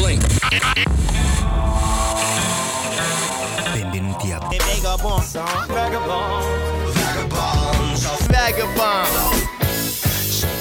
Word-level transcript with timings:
Blink. 0.00 0.24
Benvenuti 3.68 4.32
a 4.32 4.38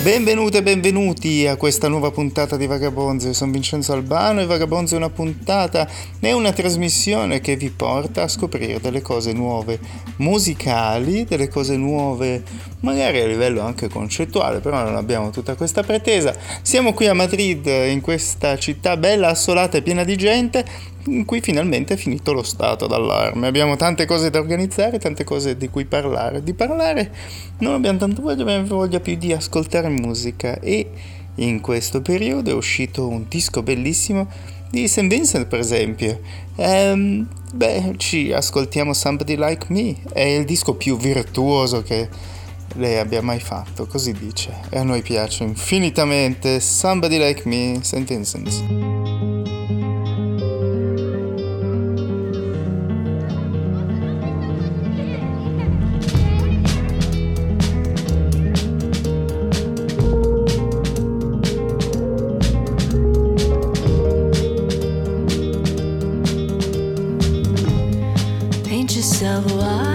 Benvenute 0.02 0.57
e 0.57 0.63
benvenuti 0.63 1.46
a 1.46 1.57
questa 1.57 1.89
nuova 1.89 2.10
puntata 2.10 2.55
di 2.55 2.67
Vagabonzo. 2.67 3.28
Io 3.28 3.33
sono 3.33 3.52
Vincenzo 3.52 3.91
Albano 3.91 4.39
e 4.39 4.46
Vagabonzo 4.46 4.94
è 4.94 4.98
una 4.98 5.10
puntata, 5.10 5.90
è 6.20 6.32
una 6.32 6.54
trasmissione 6.54 7.42
che 7.42 7.58
vi 7.58 7.70
porta 7.70 8.24
a 8.24 8.28
scoprire 8.30 8.80
delle 8.80 9.02
cose 9.02 9.34
nuove 9.34 9.78
musicali, 10.18 11.26
delle 11.26 11.50
cose 11.50 11.76
nuove 11.76 12.44
magari 12.82 13.20
a 13.20 13.27
livello 13.27 13.61
anche 13.61 13.89
concettuale, 13.89 14.59
però 14.59 14.84
non 14.84 14.96
abbiamo 14.96 15.29
tutta 15.29 15.55
questa 15.55 15.84
pretesa. 15.84 16.34
Siamo 16.61 16.93
qui 16.93 17.07
a 17.07 17.14
Madrid, 17.14 17.66
in 17.66 18.02
questa 18.02 18.57
città 18.57 18.98
bella, 18.98 19.29
assolata 19.29 19.78
e 19.78 19.82
piena 19.82 20.04
di 20.04 20.15
gente, 20.15 20.65
in 21.05 21.25
cui 21.25 21.42
finalmente 21.42 21.96
è 21.96 21.97
finito 21.97 22.33
lo 22.33 22.43
stato 22.43 22.88
d'allarme. 22.88 23.47
Abbiamo 23.47 23.75
tante 23.75 24.05
cose 24.05 24.29
da 24.29 24.39
organizzare, 24.39 25.00
tante 25.00 25.24
cose 25.24 25.57
di 25.57 25.69
cui 25.69 25.86
parlare. 25.86 26.43
Di 26.43 26.54
parlare 26.54 27.11
non 27.60 27.74
abbiamo 27.74 27.97
tanto 27.97 28.21
voglia, 28.21 28.43
abbiamo 28.43 28.68
voglia 28.68 29.00
più 29.00 29.16
di 29.16 29.33
ascoltare 29.33 29.89
musica 29.89 30.60
e 30.60 30.89
in 31.36 31.61
questo 31.61 32.02
periodo 32.02 32.52
è 32.52 32.53
uscito 32.53 33.08
un 33.08 33.25
disco 33.27 33.64
bellissimo 33.64 34.27
di 34.69 34.88
St. 34.88 35.08
Vincent 35.08 35.47
per 35.47 35.59
esempio. 35.59 36.19
Ehm, 36.58 37.27
beh, 37.53 37.94
ci 37.97 38.31
ascoltiamo 38.31 38.94
Somebody 38.94 39.36
Like 39.38 39.66
Me, 39.69 39.95
è 40.14 40.22
il 40.22 40.45
disco 40.45 40.75
più 40.75 40.97
virtuoso 40.97 41.81
che 41.81 42.08
lei 42.75 42.97
abbia 42.97 43.22
mai 43.22 43.39
fatto, 43.39 43.86
così 43.86 44.14
dice. 44.14 44.61
E 44.69 44.77
a 44.77 44.83
noi 44.83 45.02
piace 45.02 45.44
infinitamente 45.44 46.59
Somebody 46.59 47.17
Like 47.17 47.47
Me, 47.47 47.80
St. 47.81 48.03
Vincent. 48.03 48.97
St. 69.19 69.88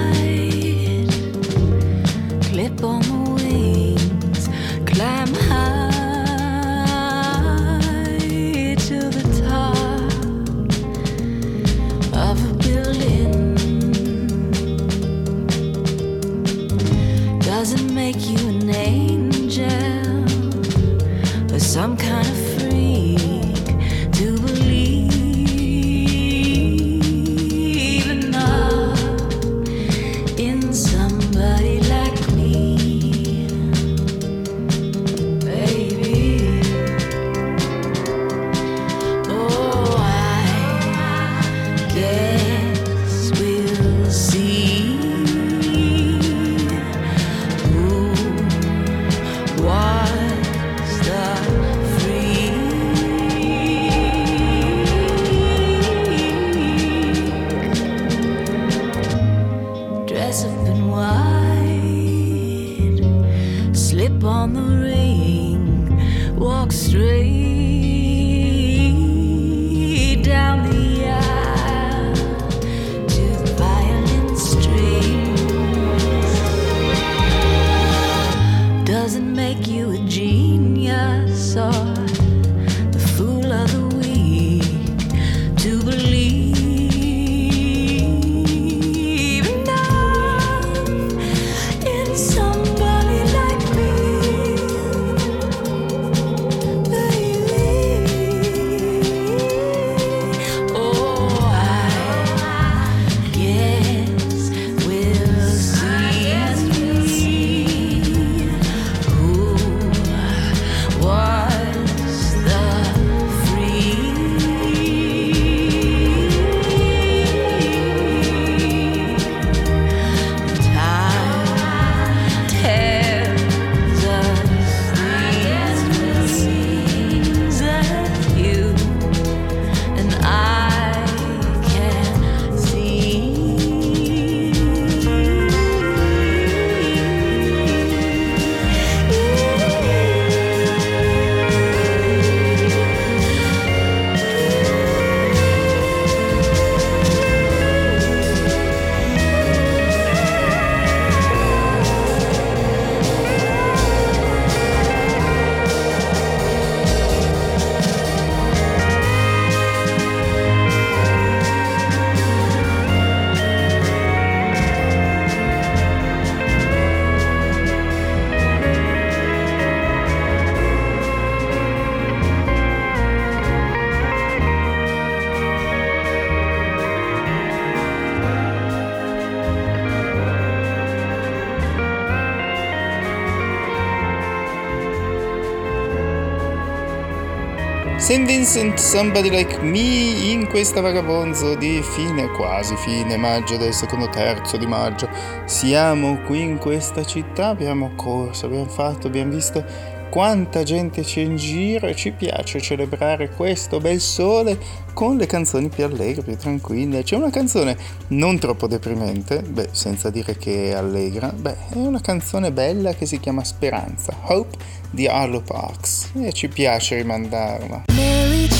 Vincent 188.44 188.78
Somebody 188.78 189.30
Like 189.30 189.62
Me 189.62 189.78
in 189.78 190.46
questa 190.46 190.82
vagabonzo 190.82 191.54
di 191.54 191.80
fine, 191.82 192.28
quasi 192.28 192.76
fine 192.76 193.16
maggio, 193.16 193.56
del 193.56 193.72
secondo 193.72 194.10
terzo 194.10 194.58
di 194.58 194.66
maggio. 194.66 195.08
Siamo 195.46 196.18
qui 196.26 196.42
in 196.42 196.58
questa 196.58 197.06
città, 197.06 197.48
abbiamo 197.48 197.92
corso, 197.96 198.44
abbiamo 198.44 198.66
fatto, 198.66 199.06
abbiamo 199.06 199.32
visto 199.32 199.64
quanta 200.10 200.62
gente 200.62 201.00
c'è 201.00 201.22
in 201.22 201.36
giro 201.36 201.86
e 201.86 201.96
ci 201.96 202.10
piace 202.10 202.60
celebrare 202.60 203.30
questo 203.30 203.80
bel 203.80 203.98
sole 203.98 204.58
con 204.92 205.16
le 205.16 205.24
canzoni 205.24 205.70
più 205.70 205.84
allegre, 205.84 206.20
più 206.20 206.36
tranquille. 206.36 207.02
C'è 207.02 207.16
una 207.16 207.30
canzone 207.30 207.78
non 208.08 208.38
troppo 208.38 208.66
deprimente, 208.66 209.40
beh, 209.40 209.70
senza 209.70 210.10
dire 210.10 210.36
che 210.36 210.68
è 210.68 210.72
allegra, 210.74 211.32
beh, 211.34 211.56
è 211.70 211.78
una 211.78 212.02
canzone 212.02 212.52
bella 212.52 212.92
che 212.92 213.06
si 213.06 213.18
chiama 213.18 213.42
Speranza, 213.42 214.14
Hope 214.26 214.58
di 214.90 215.08
Arlo 215.08 215.40
Parks 215.40 216.10
e 216.20 216.30
ci 216.34 216.48
piace 216.48 216.96
rimandarla. 216.96 218.03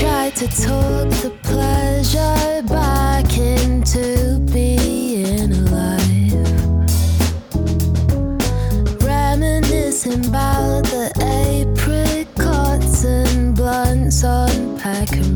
Tried 0.05 0.37
to 0.37 0.47
talk 0.49 1.09
the 1.23 1.33
pleasure 1.43 2.63
back 2.69 3.39
into 3.39 4.39
being 4.53 5.51
alive. 5.51 6.35
Reminiscing 9.03 10.27
about 10.27 10.85
the 10.93 11.11
apricots 11.23 13.05
and 13.07 13.57
blunts 13.57 14.23
on 14.25 14.79
pack 14.79 15.11
and 15.13 15.35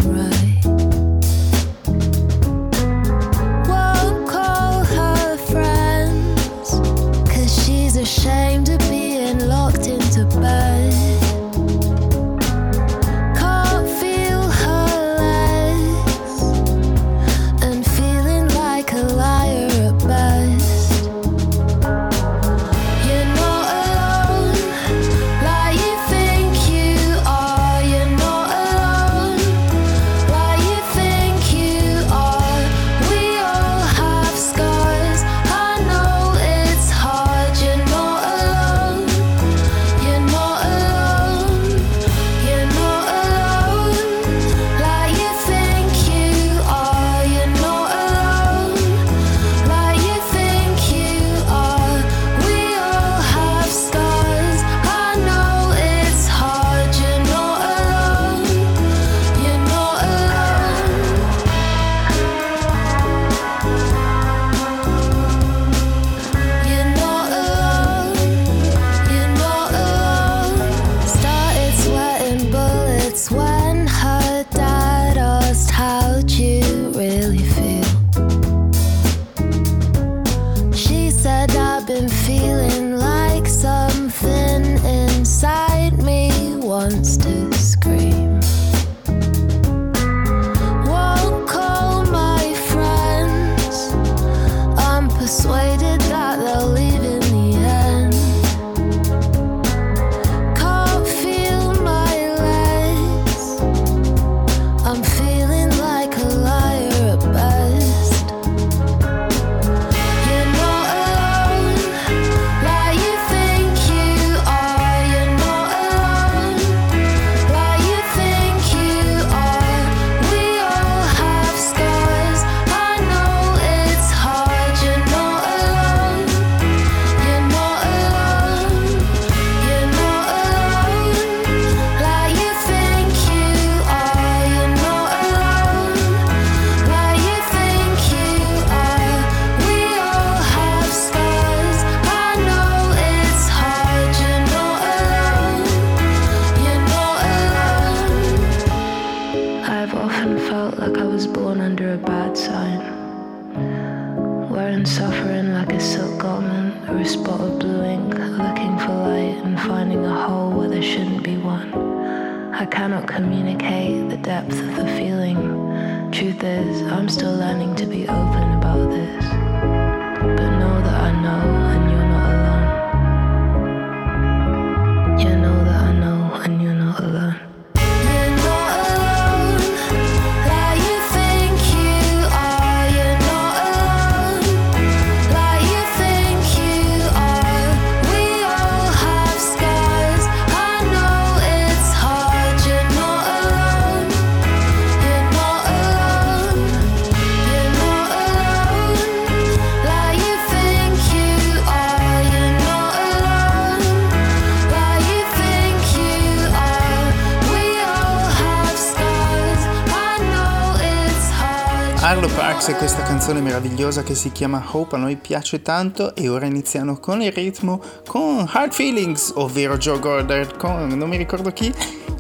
canzone 213.29 213.41
meravigliosa 213.47 214.03
che 214.03 214.15
si 214.15 214.33
chiama 214.33 214.65
Hope 214.71 214.97
a 214.97 214.99
noi 214.99 215.17
piace 215.17 215.61
tanto 215.61 216.15
e 216.15 216.31
ora 216.31 216.47
iniziamo 216.47 216.97
con 216.97 217.21
il 217.21 217.31
ritmo 217.31 217.79
con 218.07 218.49
Hard 218.51 218.73
Feelings, 218.73 219.33
ovvero 219.35 219.77
Joe 219.77 219.99
Gordon 219.99 220.49
con 220.57 220.89
non 220.89 221.11
mi 221.11 221.19
ricordo 221.19 221.51
chi, 221.51 221.71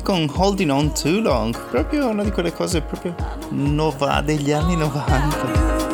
con 0.03 0.31
Holding 0.31 0.71
On 0.71 0.93
Too 0.93 1.21
Long, 1.21 1.57
proprio 1.71 2.09
una 2.09 2.25
di 2.25 2.31
quelle 2.31 2.53
cose 2.53 2.83
proprio 2.83 3.15
nova 3.49 4.21
degli 4.21 4.53
anni 4.53 4.77
90. 4.77 5.88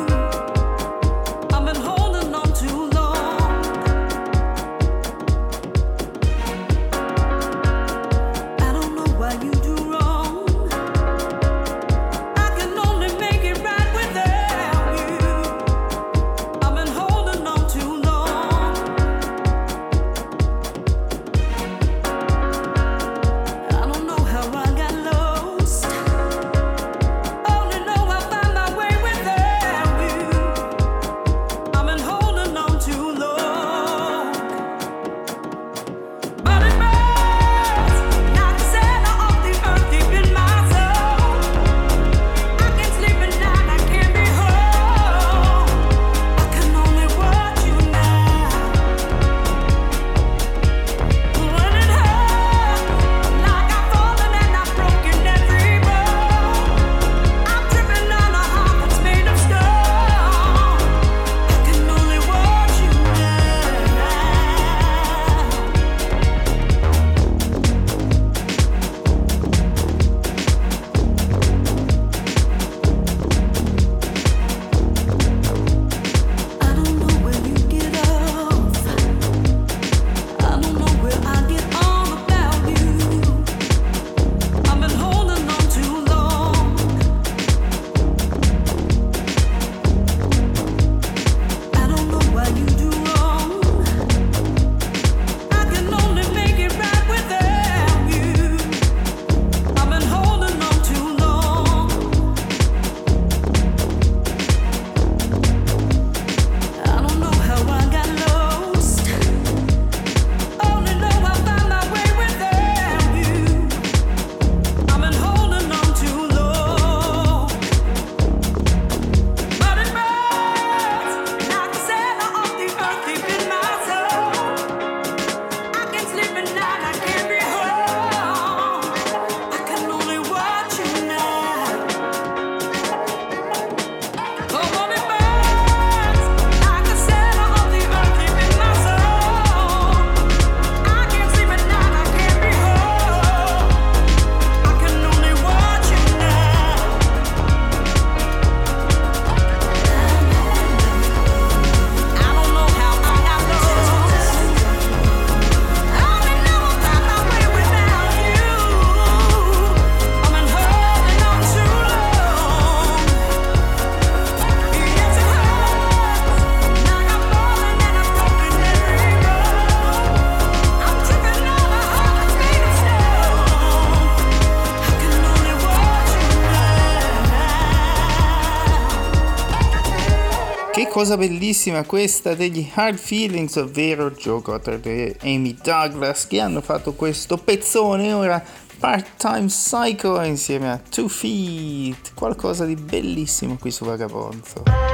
Cosa 181.05 181.19
bellissima 181.19 181.85
questa 181.85 182.35
degli 182.35 182.67
Hard 182.73 182.97
Feelings, 182.97 183.57
ovvero 183.57 184.11
Joe 184.13 184.41
Goddard 184.41 184.87
e 184.87 185.15
Amy 185.21 185.55
Douglas 185.63 186.27
che 186.27 186.41
hanno 186.41 186.63
fatto 186.63 186.95
questo 186.95 187.37
pezzone 187.37 188.11
ora 188.15 188.43
Part-Time 188.79 189.45
Psycho 189.45 190.19
insieme 190.23 190.71
a 190.71 190.79
Two 190.79 191.09
Feet, 191.09 192.15
qualcosa 192.15 192.65
di 192.65 192.75
bellissimo 192.75 193.59
qui 193.61 193.71
su 193.71 193.85
Vagabonzo. 193.85 194.94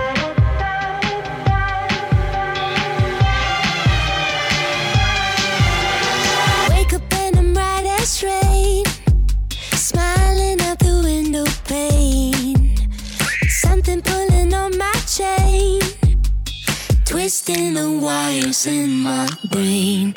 Twisting 17.31 17.75
the 17.75 17.89
wires 17.89 18.67
in 18.67 18.91
my 18.91 19.29
brain. 19.45 20.13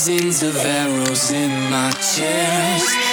Dozens 0.00 0.42
of 0.42 0.56
arrows 0.56 1.30
in 1.30 1.50
my 1.70 1.90
chest. 1.90 3.09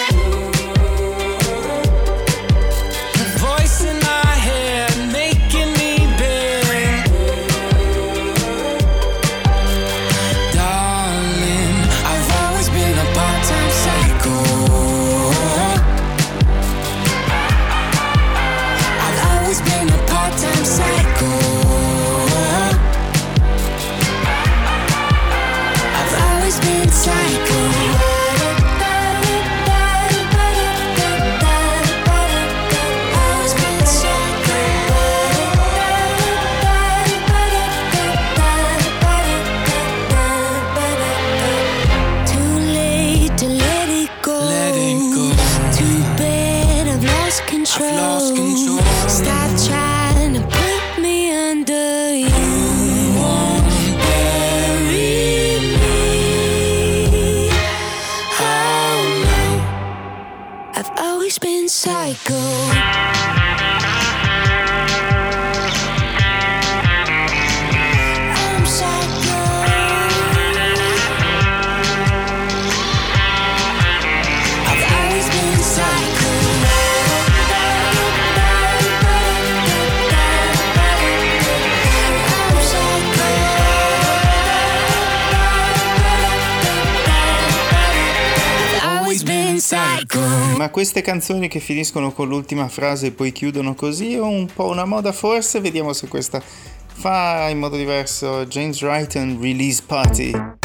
Queste 90.72 91.02
canzoni 91.02 91.48
che 91.48 91.60
finiscono 91.60 92.12
con 92.12 92.28
l'ultima 92.28 92.68
frase 92.68 93.08
e 93.08 93.12
poi 93.12 93.32
chiudono 93.32 93.74
così 93.74 94.14
è 94.14 94.20
un 94.20 94.48
po' 94.54 94.68
una 94.68 94.86
moda 94.86 95.12
forse? 95.12 95.60
Vediamo 95.60 95.94
se 95.94 96.08
questa 96.08 96.42
fa 96.42 97.48
in 97.50 97.60
modo 97.60 97.76
diverso 97.76 98.46
James 98.46 98.82
Wrighton 98.82 99.40
Release 99.42 99.82
Party. 99.86 100.57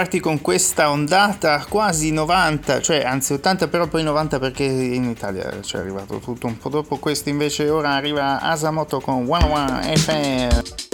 Party 0.00 0.18
con 0.18 0.40
questa 0.40 0.88
ondata 0.90 1.66
quasi 1.68 2.10
90, 2.10 2.80
cioè 2.80 3.04
anzi 3.04 3.34
80 3.34 3.68
però 3.68 3.86
poi 3.86 4.02
90 4.02 4.38
perché 4.38 4.64
in 4.64 5.04
Italia 5.04 5.60
ci 5.60 5.76
è 5.76 5.78
arrivato 5.78 6.20
tutto 6.20 6.46
un 6.46 6.56
po' 6.56 6.70
dopo 6.70 6.96
questo 6.96 7.28
invece 7.28 7.68
ora 7.68 7.90
arriva 7.90 8.40
Asamoto 8.40 8.98
con 9.00 9.26
101 9.26 9.82
FM. 9.96 10.89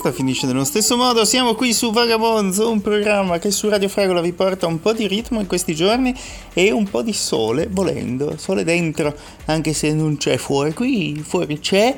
Questa 0.00 0.12
finisce 0.12 0.46
nello 0.46 0.64
stesso 0.64 0.96
modo. 0.96 1.26
Siamo 1.26 1.54
qui 1.54 1.74
su 1.74 1.92
Vagabonzo, 1.92 2.70
un 2.70 2.80
programma 2.80 3.38
che 3.38 3.50
su 3.50 3.68
Radio 3.68 3.88
Fragola 3.88 4.22
vi 4.22 4.32
porta 4.32 4.66
un 4.66 4.80
po' 4.80 4.94
di 4.94 5.06
ritmo 5.06 5.40
in 5.40 5.46
questi 5.46 5.74
giorni 5.74 6.14
e 6.54 6.70
un 6.70 6.88
po' 6.88 7.02
di 7.02 7.12
sole, 7.12 7.68
volendo, 7.70 8.34
sole 8.38 8.64
dentro, 8.64 9.14
anche 9.44 9.74
se 9.74 9.92
non 9.92 10.16
c'è 10.16 10.38
fuori. 10.38 10.72
Qui 10.72 11.22
fuori 11.22 11.58
c'è. 11.60 11.94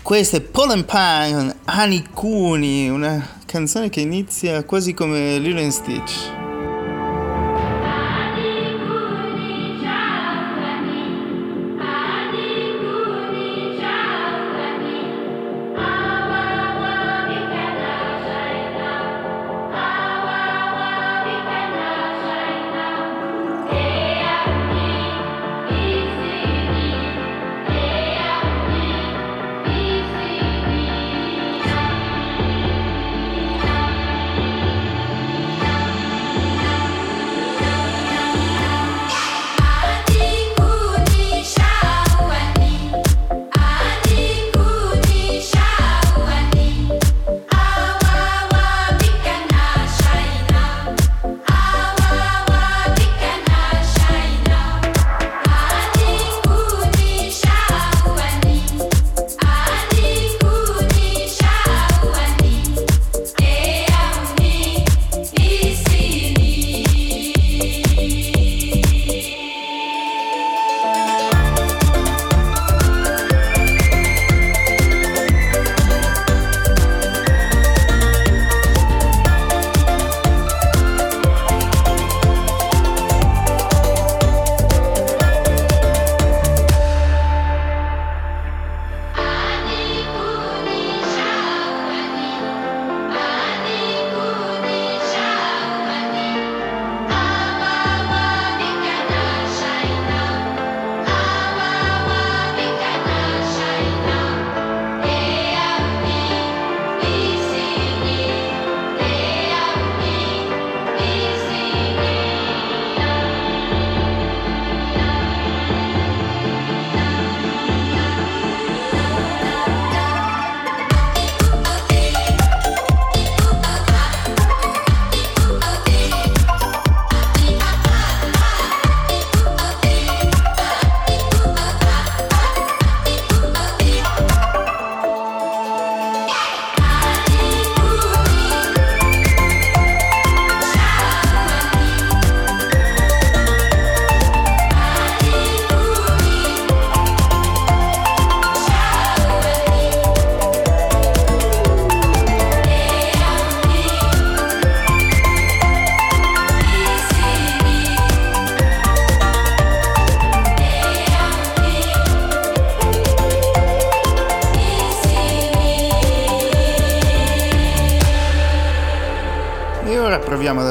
Questo 0.00 0.36
è 0.36 0.40
Pollen 0.42 0.84
Pine, 0.84 1.56
Anikuni, 1.64 2.88
una 2.88 3.40
canzone 3.46 3.88
che 3.88 4.00
inizia 4.00 4.62
quasi 4.64 4.94
come 4.94 5.38
Lilo 5.38 5.68
Stitch. 5.70 6.33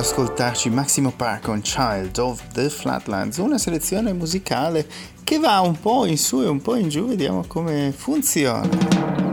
ascoltarci 0.04 0.70
Massimo 0.70 1.14
Park 1.16 1.44
con 1.44 1.62
Child 1.62 2.18
of 2.18 2.42
the 2.52 2.70
Flatlands, 2.70 3.38
una 3.38 3.58
selezione 3.58 4.12
musicale 4.12 4.86
che 5.24 5.40
va 5.40 5.62
un 5.62 5.80
po' 5.80 6.06
in 6.06 6.18
su 6.18 6.42
e 6.42 6.48
un 6.48 6.62
po' 6.62 6.76
in 6.76 6.90
giù, 6.90 7.08
vediamo 7.08 7.46
come 7.48 7.94
funziona. 7.96 9.33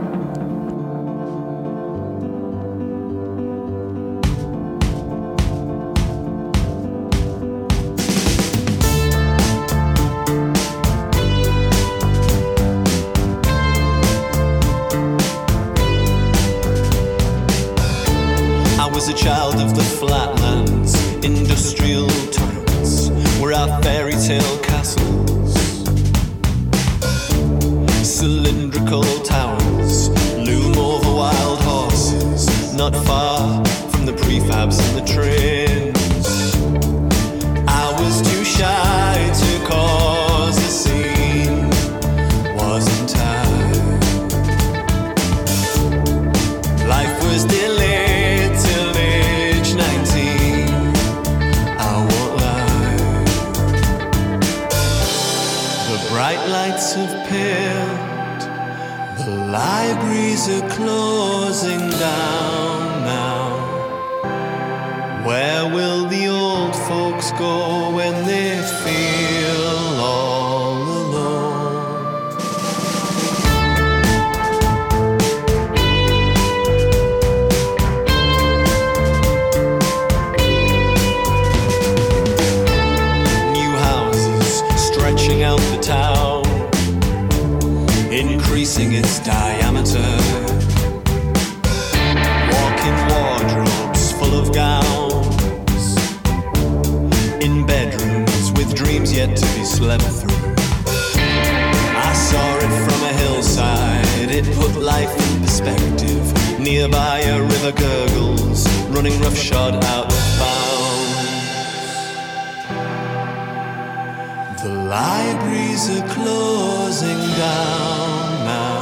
Libraries 114.91 115.89
are 115.89 116.07
closing 116.09 117.21
down 117.39 118.43
now. 118.43 118.81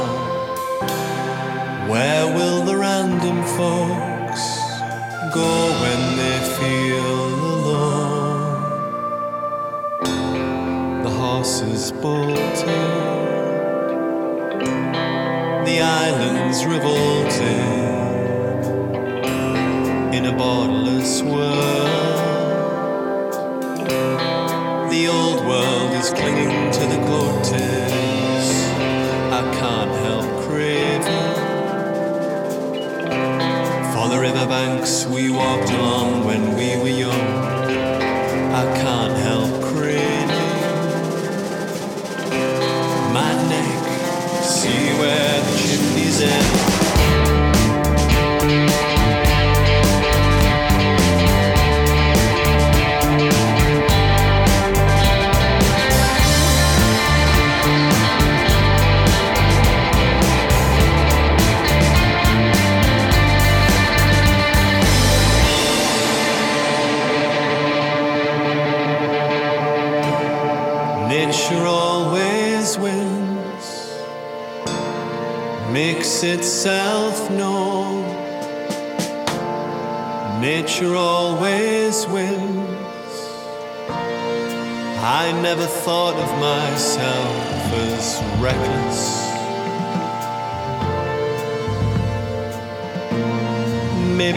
Where 1.88 2.26
will 2.34 2.64
the 2.64 2.76
random 2.76 3.44
folks 3.56 4.42
go 5.32 5.70
when 5.82 6.00
they 6.18 6.38
feel 6.58 7.28
alone? 7.54 8.62
The 11.04 11.10
horses 11.10 11.92
bolted, 11.92 12.66
the 15.64 15.80
islands 15.80 16.64
revolted 16.66 17.54
in 20.12 20.26
a 20.26 20.32
borderless 20.32 21.22
world. 21.22 21.89
always 26.00 26.18
clinging 26.18 26.72
to 26.72 26.80
the 26.80 26.96
grotesque. 27.06 28.54
I 29.32 29.42
can't 29.58 29.90
help 30.04 30.44
craving. 30.44 31.34
For 33.92 34.08
the 34.08 34.18
riverbanks 34.20 35.06
we 35.06 35.30
walked 35.30 35.70
along 35.70 36.24
when 36.24 36.56
we 36.56 36.76
were 36.78 36.88
young. 36.88 37.20
I 38.54 38.64
can't 38.82 39.18
help. 39.18 39.39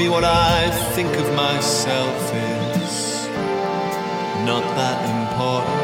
me 0.03 0.09
what 0.09 0.23
I 0.23 0.69
think 0.95 1.15
of 1.15 1.33
myself 1.33 2.33
is 2.33 3.27
not 4.49 4.63
that 4.79 4.99
important. 5.19 5.83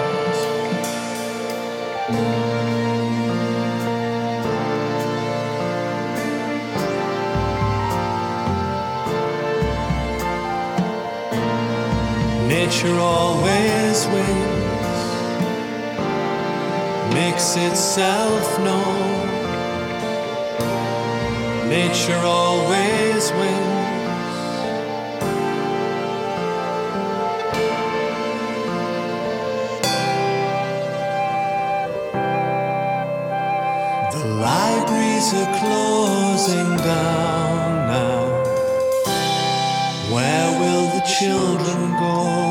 Nature 12.48 12.98
always 13.00 13.98
wins, 14.14 15.00
makes 17.14 17.56
itself 17.56 18.60
known. 18.60 19.30
Nature 21.70 22.22
always 22.26 23.32
wins 23.32 23.79
lights 35.30 35.48
are 35.48 35.60
closing 35.60 36.78
down 36.78 37.88
now. 37.88 38.44
Where 40.14 40.60
will 40.60 40.88
the 40.96 41.02
children 41.06 41.92
go? 42.00 42.49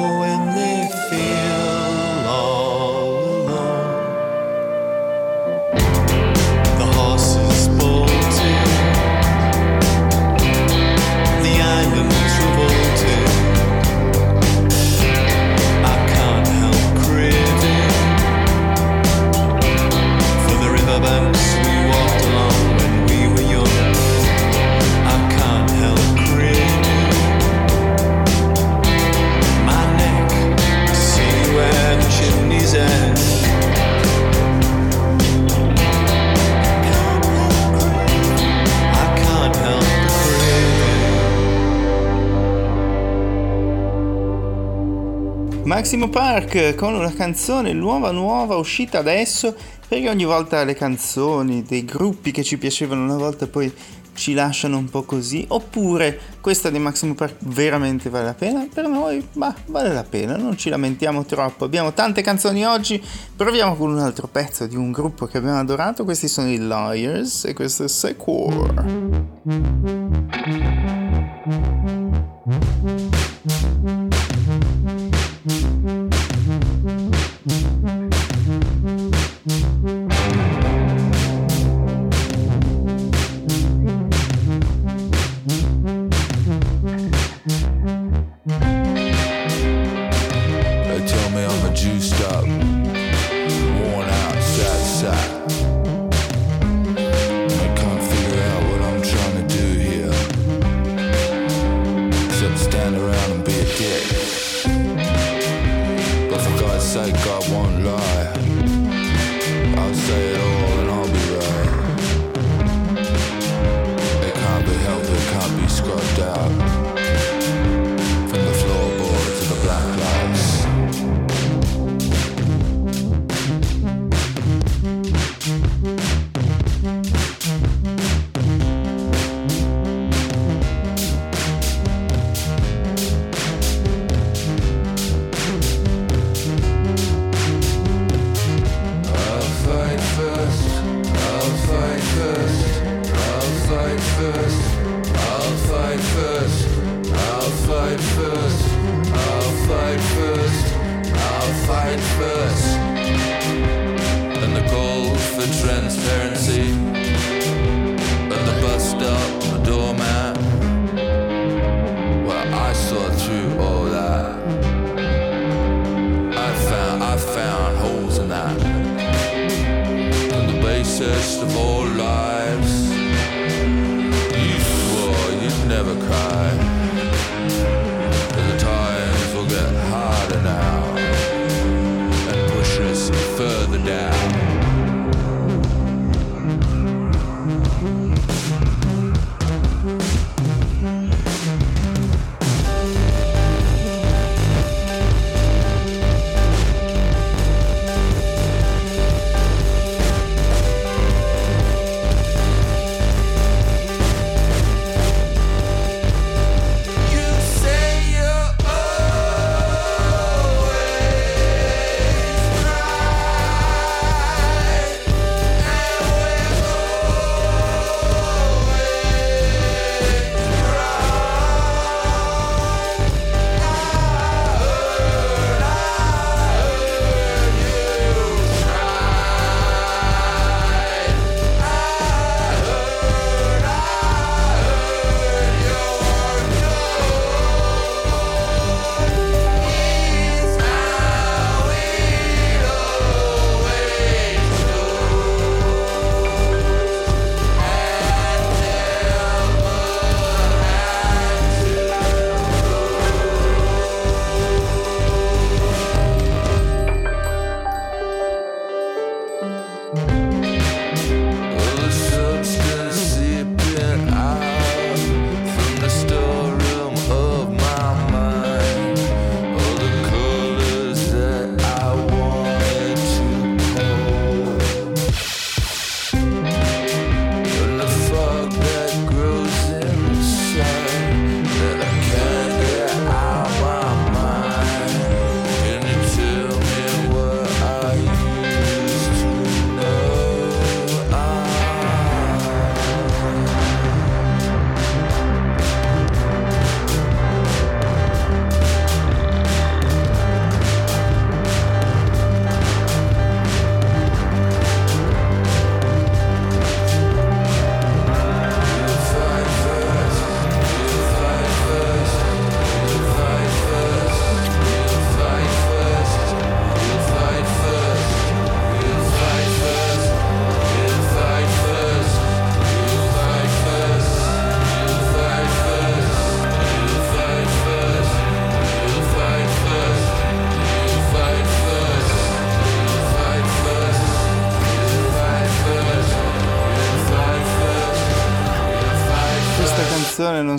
Maximo 45.79 46.09
Park 46.09 46.75
con 46.75 46.93
una 46.95 47.13
canzone 47.13 47.73
nuova 47.73 48.11
nuova 48.11 48.57
uscita 48.57 48.99
adesso 48.99 49.55
perché 49.87 50.09
ogni 50.09 50.25
volta 50.25 50.65
le 50.65 50.75
canzoni 50.75 51.63
dei 51.63 51.85
gruppi 51.85 52.33
che 52.33 52.43
ci 52.43 52.59
piacevano 52.59 53.05
una 53.05 53.17
volta 53.17 53.47
poi 53.47 53.73
ci 54.13 54.35
lasciano 54.35 54.77
un 54.77 54.91
po' 54.91 55.05
così. 55.05 55.45
Oppure 55.47 56.19
questa 56.41 56.69
di 56.71 56.81
Maximo 56.81 57.15
Park 57.15 57.37
veramente 57.45 58.11
vale 58.11 58.25
la 58.25 58.35
pena? 58.35 58.67
Per 58.75 58.89
noi 58.89 59.25
ma 59.35 59.55
vale 59.67 59.93
la 59.93 60.03
pena 60.03 60.37
non 60.37 60.59
ci 60.59 60.69
lamentiamo 60.69 61.25
troppo. 61.25 61.67
Abbiamo 61.67 61.93
tante 61.93 62.23
canzoni 62.23 62.67
oggi 62.67 63.01
proviamo 63.37 63.77
con 63.77 63.93
un 63.93 64.01
altro 64.01 64.27
pezzo 64.27 64.67
di 64.67 64.75
un 64.75 64.91
gruppo 64.91 65.27
che 65.27 65.39
abbiamo 65.39 65.61
adorato 65.61 66.03
questi 66.03 66.27
sono 66.27 66.51
i 66.51 66.59
Liars 66.59 67.45
e 67.45 67.55
questo 67.55 67.85
è 67.85 67.89
Secure 67.89 69.37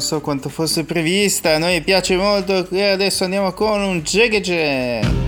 so 0.09 0.21
quanto 0.21 0.49
fosse 0.49 0.85
prevista, 0.85 1.53
a 1.53 1.57
noi 1.59 1.81
piace 1.81 2.15
molto 2.15 2.67
e 2.71 2.81
adesso 2.81 3.25
andiamo 3.25 3.53
con 3.53 3.79
un 3.79 4.01
Jegge 4.01 5.18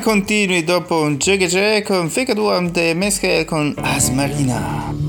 continui 0.00 0.64
dopo 0.64 1.02
un 1.02 1.16
Jegge 1.16 1.82
con 1.82 2.08
Fika 2.08 2.34
Duam 2.34 2.70
de 2.70 2.94
Mesche 2.94 3.44
con 3.44 3.74
Asmarina? 3.76 4.99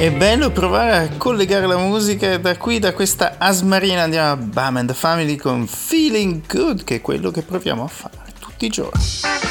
È 0.00 0.10
bello 0.10 0.50
provare 0.50 0.96
a 0.96 1.08
collegare 1.18 1.66
la 1.66 1.76
musica 1.76 2.38
da 2.38 2.56
qui, 2.56 2.78
da 2.78 2.94
questa 2.94 3.34
asmarina 3.36 4.04
andiamo 4.04 4.30
a 4.30 4.36
Bam 4.36 4.78
and 4.78 4.88
the 4.88 4.94
Family 4.94 5.36
con 5.36 5.66
Feeling 5.66 6.40
Good, 6.46 6.84
che 6.84 6.94
è 6.94 7.00
quello 7.02 7.30
che 7.30 7.42
proviamo 7.42 7.84
a 7.84 7.86
fare 7.86 8.32
tutti 8.38 8.64
i 8.64 8.70
giorni. 8.70 9.49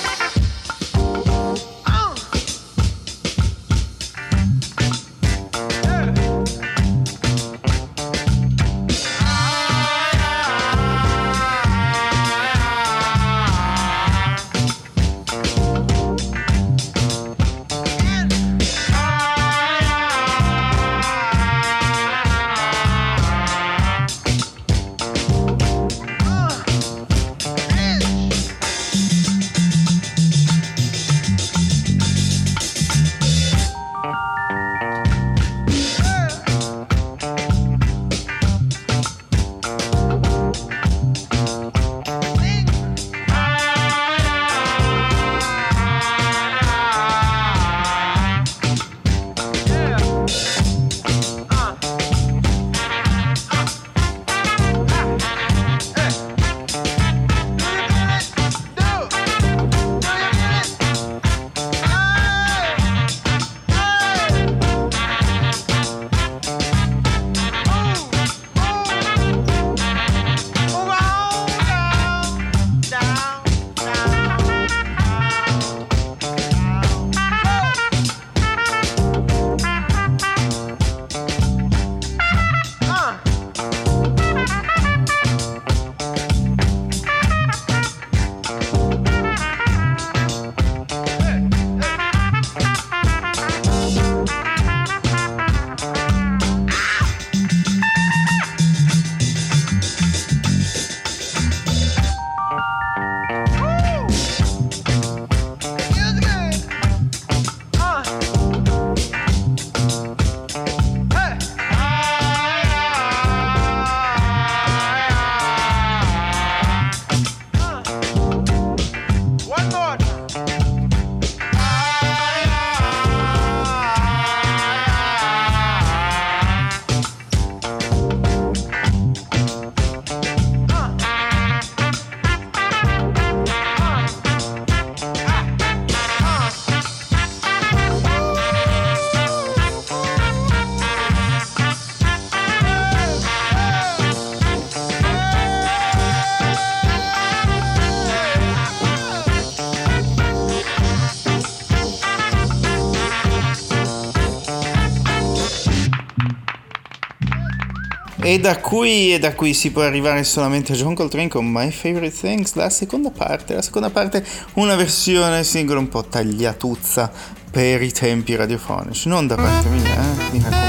E 158.29 158.37
da 158.37 158.59
qui, 158.59 159.11
e 159.11 159.17
da 159.17 159.33
qui 159.33 159.55
si 159.55 159.71
può 159.71 159.81
arrivare 159.81 160.23
solamente 160.23 160.73
a 160.73 160.75
John 160.75 160.93
Coltrane 160.93 161.29
con 161.29 161.47
My 161.47 161.71
Favorite 161.71 162.15
Things, 162.15 162.53
la 162.53 162.69
seconda 162.69 163.09
parte. 163.09 163.55
La 163.55 163.63
seconda 163.63 163.89
parte, 163.89 164.23
una 164.53 164.75
versione 164.75 165.43
singolo 165.43 165.79
un 165.79 165.87
po' 165.87 166.03
tagliatuzza 166.03 167.11
per 167.49 167.81
i 167.81 167.91
tempi 167.91 168.35
radiofonici. 168.35 169.07
Non 169.09 169.25
da 169.25 169.33
parte 169.33 169.67
mia, 169.69 169.81
eh? 169.81 170.31
mi 170.31 170.43
raccomando. 170.43 170.68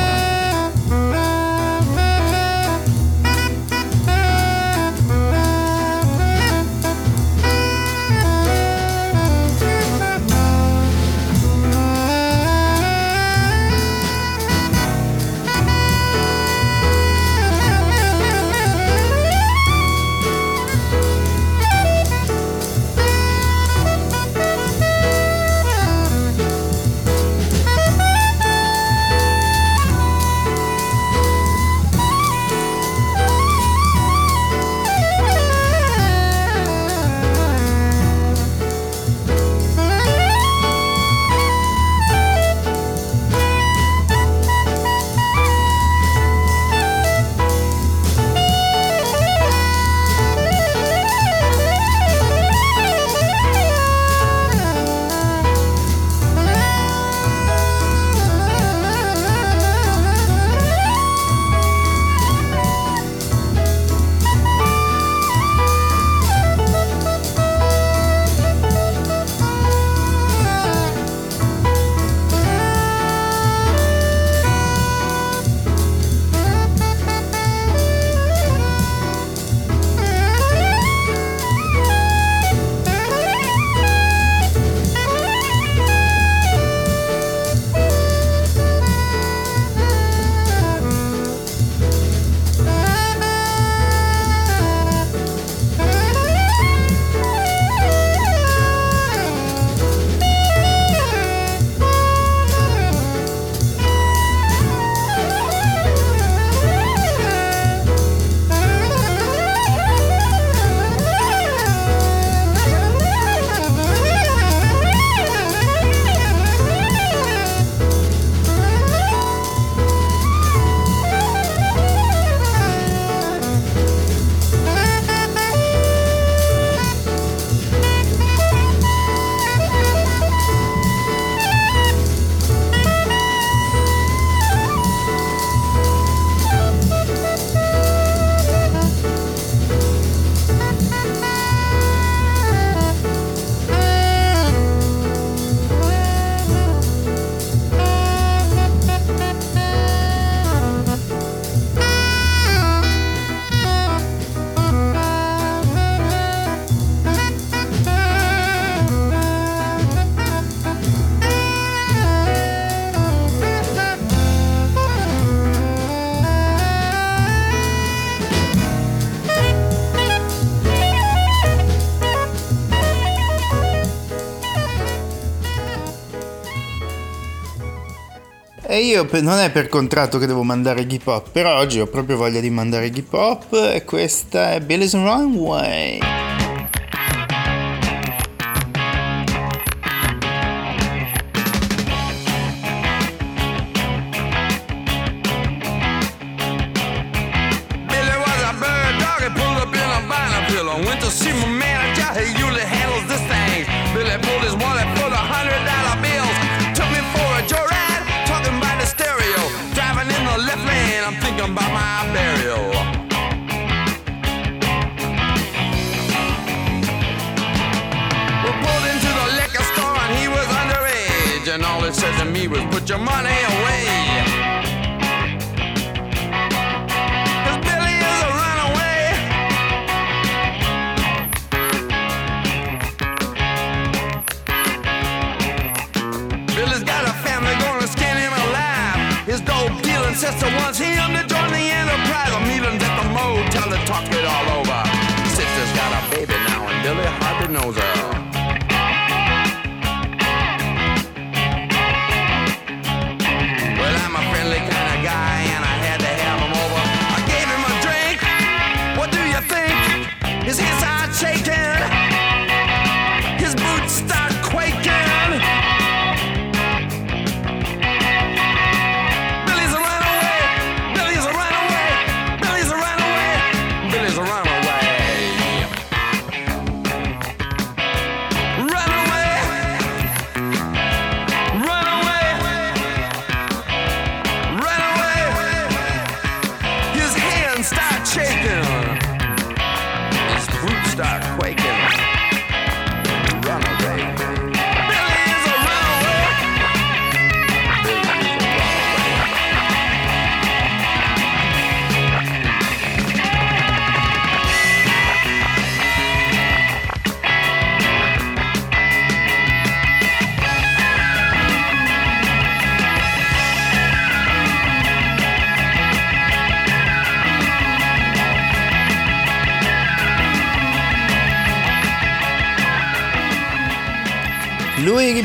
Io 178.81 179.07
non 179.21 179.39
è 179.39 179.51
per 179.51 179.69
contratto 179.69 180.19
che 180.19 180.27
devo 180.27 180.43
mandare 180.43 180.87
hip 180.89 181.07
hop, 181.07 181.31
però 181.31 181.59
oggi 181.59 181.81
ho 181.81 181.87
proprio 181.87 182.17
voglia 182.17 182.41
di 182.41 182.51
mandare 182.51 182.87
hip 182.87 183.13
hop 183.13 183.53
e 183.53 183.85
questa 183.85 184.53
è 184.53 184.61
Billy's 184.61 184.95
Runway. 184.95 186.20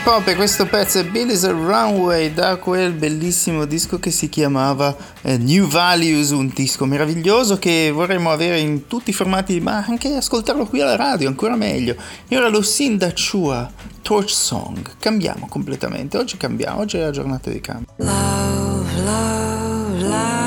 Pop 0.06 0.28
e 0.28 0.36
questo 0.36 0.68
pezzo 0.68 1.00
è 1.00 1.04
Billy's 1.04 1.50
Runway 1.50 2.32
da 2.32 2.58
quel 2.58 2.92
bellissimo 2.92 3.66
disco 3.66 3.98
che 3.98 4.12
si 4.12 4.30
chiamava 4.30 4.96
eh, 5.24 5.40
New 5.40 5.66
Values, 5.66 6.30
un 6.30 6.52
disco 6.54 6.86
meraviglioso 6.86 7.58
che 7.58 7.90
vorremmo 7.92 8.30
avere 8.30 8.60
in 8.60 8.86
tutti 8.86 9.10
i 9.10 9.14
formati, 9.14 9.60
ma 9.60 9.84
anche 9.84 10.14
ascoltarlo 10.14 10.68
qui 10.68 10.82
alla 10.82 10.96
radio, 10.96 11.28
ancora 11.28 11.56
meglio. 11.56 11.96
E 12.28 12.38
ora 12.38 12.50
lo 12.50 12.62
Sinda 12.62 13.12
Chua, 13.14 13.68
Torch 14.04 14.30
Song. 14.30 14.92
Cambiamo 15.00 15.48
completamente, 15.48 16.20
oggi 16.20 16.38
cambiamo, 16.38 16.82
oggi 16.82 16.98
è 16.98 17.02
la 17.02 17.10
giornata 17.10 17.50
di 17.50 17.60
cambio. 17.60 17.88
Love, 17.98 19.02
love, 19.04 20.02
like 20.04 20.45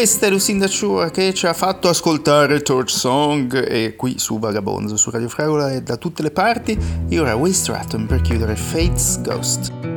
Questa 0.00 0.28
è 0.28 0.30
Lucinda 0.30 0.66
Chua 0.66 1.10
che 1.10 1.34
ci 1.34 1.46
ha 1.46 1.52
fatto 1.52 1.86
ascoltare 1.90 2.62
Torch 2.62 2.88
Song 2.88 3.52
e 3.68 3.96
qui 3.96 4.18
su 4.18 4.38
Vagabonzo, 4.38 4.96
su 4.96 5.10
Radio 5.10 5.28
Fragola 5.28 5.72
e 5.72 5.82
da 5.82 5.98
tutte 5.98 6.22
le 6.22 6.30
parti. 6.30 6.74
E 7.06 7.20
ora 7.20 7.34
Waste 7.34 7.64
Stratton 7.64 8.06
per 8.06 8.22
chiudere 8.22 8.56
Fate's 8.56 9.20
Ghost. 9.20 9.89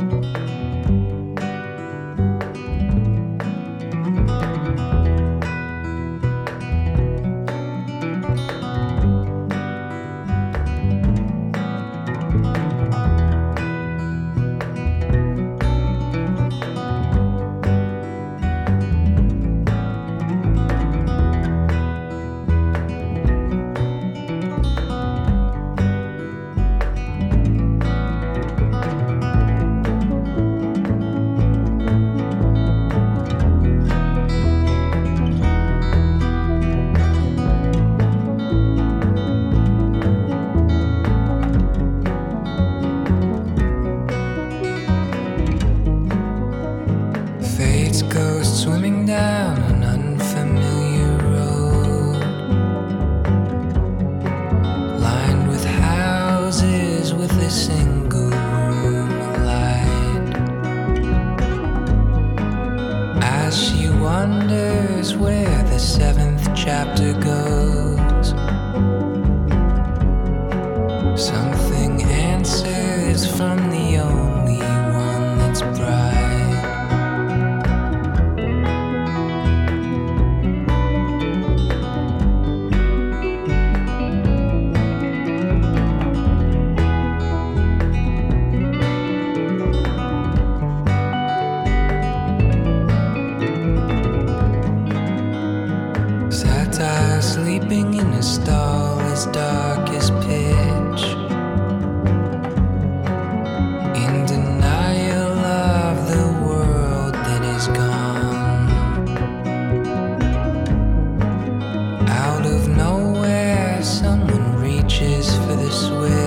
this 115.63 115.89
way. 115.91 116.22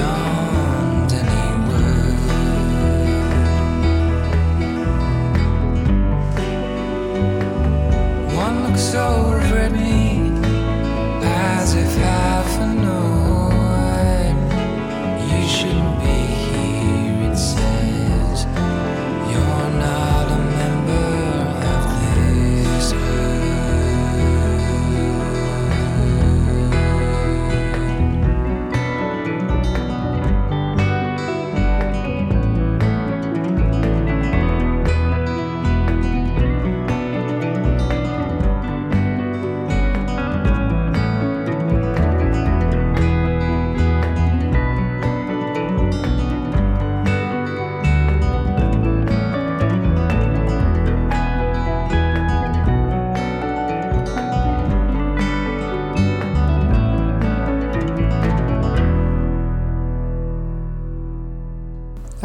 on. 0.00 0.29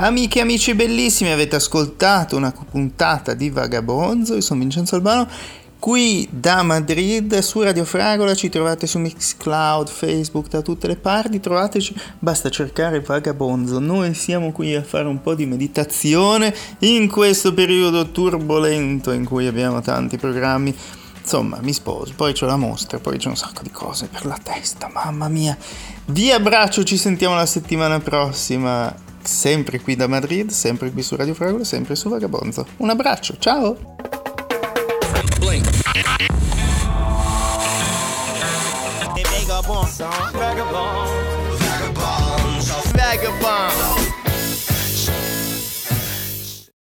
Amiche 0.05 0.37
e 0.37 0.41
amici 0.43 0.75
bellissimi, 0.75 1.31
avete 1.31 1.55
ascoltato 1.55 2.37
una 2.37 2.51
puntata 2.51 3.33
di 3.33 3.49
Vagabonzo, 3.49 4.35
io 4.35 4.41
sono 4.41 4.59
Vincenzo 4.59 4.93
Albano, 4.93 5.27
qui 5.79 6.27
da 6.29 6.61
Madrid 6.61 7.35
su 7.39 7.63
Radio 7.63 7.85
Fragola, 7.85 8.35
ci 8.35 8.49
trovate 8.49 8.85
su 8.85 8.99
Mixcloud, 8.99 9.89
Facebook, 9.89 10.47
da 10.47 10.61
tutte 10.61 10.85
le 10.85 10.95
parti, 10.95 11.39
trovateci, 11.39 11.95
basta 12.19 12.51
cercare 12.51 12.99
Vagabonzo, 12.99 13.79
noi 13.79 14.13
siamo 14.13 14.51
qui 14.51 14.75
a 14.75 14.83
fare 14.83 15.07
un 15.07 15.23
po' 15.23 15.33
di 15.33 15.47
meditazione 15.47 16.53
in 16.81 17.09
questo 17.09 17.55
periodo 17.55 18.11
turbolento 18.11 19.11
in 19.11 19.25
cui 19.25 19.47
abbiamo 19.47 19.81
tanti 19.81 20.19
programmi. 20.19 20.75
Insomma, 21.19 21.57
mi 21.63 21.73
sposo, 21.73 22.13
poi 22.15 22.33
c'è 22.33 22.45
la 22.45 22.57
mostra, 22.57 22.99
poi 22.99 23.17
c'è 23.17 23.29
un 23.29 23.35
sacco 23.35 23.63
di 23.63 23.71
cose 23.71 24.05
per 24.05 24.27
la 24.27 24.37
testa, 24.37 24.87
mamma 24.93 25.27
mia. 25.29 25.57
Vi 26.05 26.31
abbraccio, 26.31 26.83
ci 26.83 26.97
sentiamo 26.97 27.33
la 27.33 27.47
settimana 27.47 27.97
prossima 27.97 29.04
sempre 29.25 29.79
qui 29.81 29.95
da 29.95 30.07
Madrid, 30.07 30.49
sempre 30.49 30.91
qui 30.91 31.01
su 31.01 31.15
Radio 31.15 31.33
Fragola, 31.33 31.63
sempre 31.63 31.95
su 31.95 32.09
Vagabonzo. 32.09 32.65
Un 32.77 32.89
abbraccio, 32.89 33.35
ciao! 33.39 33.77
Vagabond, 39.55 39.89
vagabond, 40.33 41.09
vagabond. 42.93 43.84